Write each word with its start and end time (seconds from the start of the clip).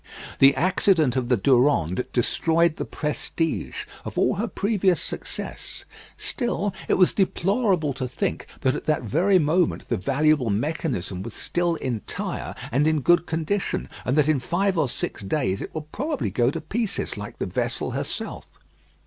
The 0.39 0.55
accident 0.55 1.15
of 1.15 1.29
the 1.29 1.37
Durande 1.37 2.05
destroyed 2.11 2.77
the 2.77 2.85
prestige 2.85 3.83
of 4.03 4.17
all 4.17 4.33
her 4.37 4.47
previous 4.47 4.99
success. 4.99 5.85
Still, 6.17 6.73
it 6.87 6.95
was 6.95 7.13
deplorable 7.13 7.93
to 7.93 8.07
think 8.07 8.47
that 8.61 8.73
at 8.73 8.85
that 8.85 9.03
very 9.03 9.37
moment 9.37 9.89
this 9.89 10.03
valuable 10.03 10.49
mechanism 10.49 11.21
was 11.21 11.35
still 11.35 11.75
entire 11.75 12.55
and 12.71 12.87
in 12.87 13.01
good 13.01 13.27
condition, 13.27 13.89
and 14.03 14.17
that 14.17 14.27
in 14.27 14.39
five 14.39 14.75
or 14.75 14.89
six 14.89 15.21
days 15.21 15.61
it 15.61 15.71
would 15.75 15.91
probably 15.91 16.31
go 16.31 16.49
to 16.49 16.59
pieces, 16.61 17.15
like 17.15 17.37
the 17.37 17.45
vessel 17.45 17.91
herself. 17.91 18.47